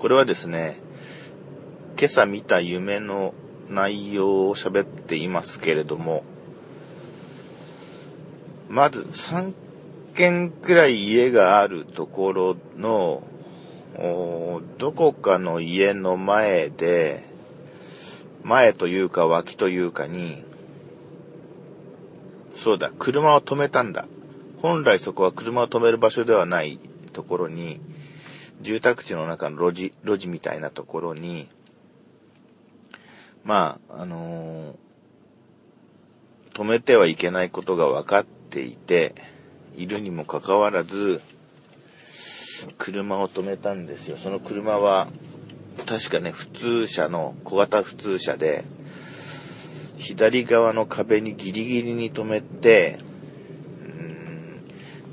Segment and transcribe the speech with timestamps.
[0.00, 0.80] これはですね、
[1.98, 3.34] 今朝見た夢の
[3.68, 6.22] 内容を喋っていますけれども、
[8.68, 8.98] まず
[9.32, 9.52] 3
[10.14, 13.24] 軒くらい家があるところの、
[14.78, 17.24] どこかの家の前で、
[18.44, 20.44] 前というか脇というかに、
[22.64, 24.06] そうだ、車を止めたんだ。
[24.62, 26.78] 本来そこは車を止める場所ではない
[27.12, 27.80] ところに、
[28.62, 31.48] 住宅地の中の路地、路地みたいなところに、
[33.44, 39.14] まあ、あのー、止めてはいけないことが分かっていて、
[39.76, 41.20] いるにもかかわらず、
[42.78, 44.18] 車を止めたんですよ。
[44.22, 45.08] その車は、
[45.86, 48.64] 確かね、普通車の、小型普通車で、
[49.98, 52.98] 左側の壁にギリギリに止めて、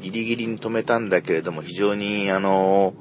[0.02, 2.94] ギリギリに止めたんだけれども、非常に、あの、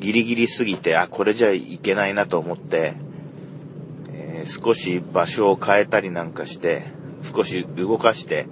[0.00, 2.94] ギリギリすぎて、あ、これじゃいけないなと思って、
[4.10, 6.86] えー、少し場所を変えたりなんかして、
[7.34, 8.46] 少し動かして、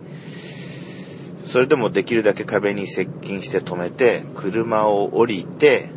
[1.46, 5.90] それでもできるだけ壁に接近して止めて、車を降りて、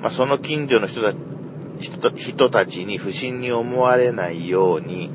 [0.00, 1.12] まあ、その近所の人た
[2.16, 5.10] 人たちに不審に思われないように、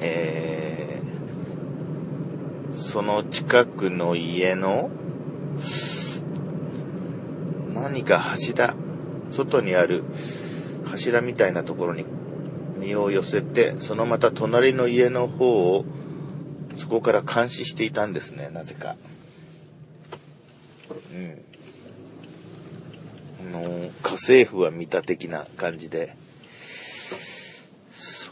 [0.00, 4.90] えー、その近くの家の
[7.86, 8.74] 何か柱、
[9.36, 10.02] 外にある
[10.86, 12.04] 柱みたいなところに
[12.80, 15.84] 身を寄せて、そのまた隣の家の方を
[16.80, 18.96] そこから監視していたんですね、なぜか。
[21.12, 21.42] うん。
[23.40, 26.16] あの、家政婦は見た的な感じで。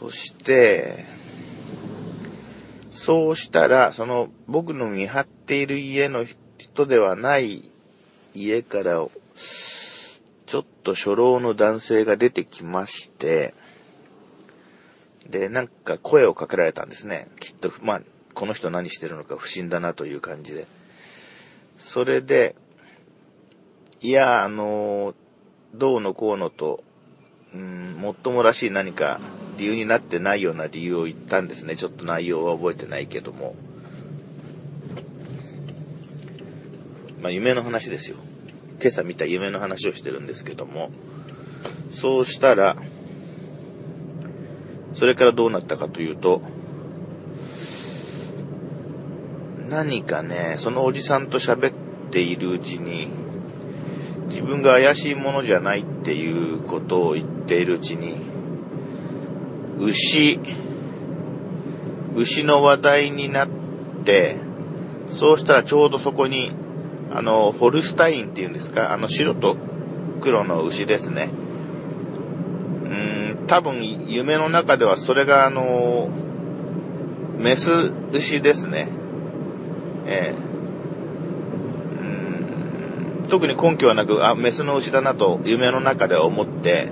[0.01, 1.05] そして、
[3.05, 6.25] そうしたら、その僕の見張っている家の
[6.57, 7.71] 人ではない
[8.33, 9.07] 家から、
[10.47, 13.53] ちょっと初老の男性が出てきまして、
[15.29, 17.27] で、なんか声をかけられたんですね。
[17.39, 18.01] きっと、まあ、
[18.35, 20.67] この人何してるのか不審だなという感じで。
[21.93, 22.55] それで、
[24.01, 25.15] いや、あの、
[25.73, 26.83] どうのこうのと、
[27.53, 29.19] うん、もっともらしい何か
[29.57, 31.75] 理由になってないような理由を言ったんですね。
[31.77, 33.55] ちょっと内容は覚えてないけども。
[37.21, 38.17] まあ、夢の話ですよ。
[38.81, 40.89] 今朝見た夢の話をしてるんですけども。
[42.01, 42.75] そうしたら、
[44.93, 46.41] それからどうなったかというと、
[49.69, 53.09] 何かね、そのおじさんと喋っているうちに、
[54.27, 58.17] 自分が怪しいものじゃないっていうことを言っているうちに、
[59.79, 60.39] 牛、
[62.15, 63.49] 牛の話題になっ
[64.05, 64.37] て、
[65.19, 66.51] そうしたらちょうどそこに、
[67.15, 69.55] あの、ホルスタインっていうんですか、あの白と
[70.21, 71.31] 黒の牛ですね。
[72.83, 76.09] うーん、多分夢の中ではそれがあの、
[77.37, 77.69] メス
[78.11, 78.89] 牛ですね。
[80.07, 80.45] えー、
[83.29, 86.91] 特に根拠はなく、あ、メスの牛だなと夢の中では思って、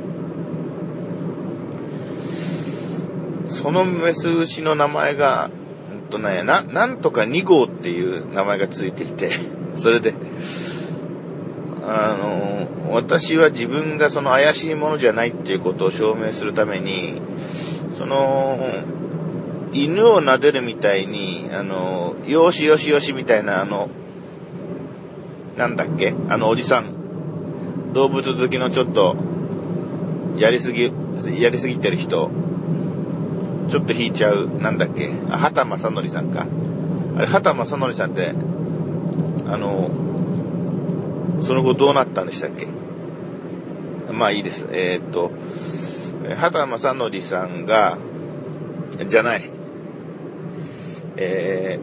[3.62, 5.50] そのメス牛の名前が、
[5.92, 10.14] うんとね、な、なんとか2号っていう名前がついていて、それで、
[11.86, 17.22] あの、私は自分がその怪しいものじゃないっていうことを証明するために、
[17.98, 18.60] その、
[19.74, 23.90] 犬を撫でるみたいに、あの、よしよしよしみたいな、あの、
[25.58, 27.94] なんだっけあのおじさん。
[27.94, 29.16] 動物好きのちょっと、
[30.38, 30.92] やりすぎ、
[31.40, 32.32] やりすぎてる人。
[33.70, 36.48] ちょっと引いちゃう、なんだっけあ、畑正則さんか。
[37.18, 38.34] あれ、畑正則さんって、
[39.53, 39.90] あの、
[41.41, 42.68] その後どうなったんでしたっけ？
[44.12, 44.66] まあいいです。
[44.72, 45.30] えー、っと、
[46.36, 47.97] 畑正則さんが、
[49.08, 49.52] じゃない。
[51.18, 51.80] え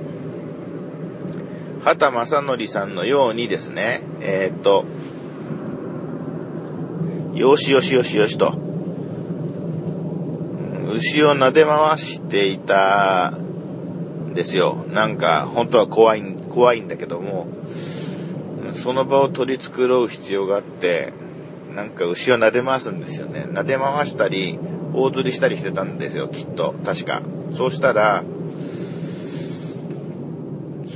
[1.78, 4.84] ー、畑正則さんのようにですね、えー、っと、
[7.34, 8.52] よしよしよしよしと、
[10.96, 14.84] 牛を撫で回していたんですよ。
[14.88, 17.46] なんか、本当は怖いん、怖いんだけども、
[18.82, 21.12] その場を取り繕う必要があって、
[21.74, 23.46] なんか牛を撫で回すんですよね。
[23.48, 24.58] 撫で回したり、
[24.94, 26.74] 大釣りしたりしてたんですよ、きっと。
[26.84, 27.22] 確か。
[27.56, 28.24] そうしたら、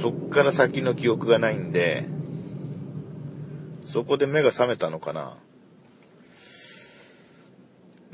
[0.02, 2.06] そっから先の記憶がないんで、
[3.92, 5.38] そこで目が覚めたのかな。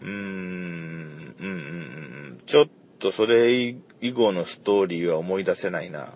[0.03, 1.49] うーん、うん、うん、う
[2.35, 2.39] ん。
[2.47, 6.15] ちょっとそれ以後のストーリーは思い出せないな。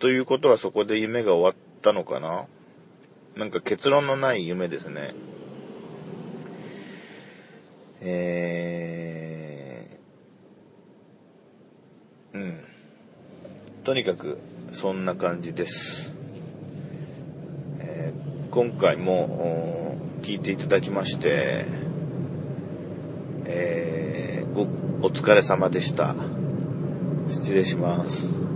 [0.00, 2.46] ということはそこで夢が終わったのかな？
[3.36, 5.14] なんか結論のない夢ですね。
[8.00, 12.64] えー、うん。
[13.84, 14.38] とにかく、
[14.80, 15.72] そんな感じです。
[17.78, 21.66] えー、今回も、聞いていただきまして、
[23.46, 24.62] えー、ご、
[25.06, 26.14] お疲れ様でした。
[27.28, 28.49] 失礼します。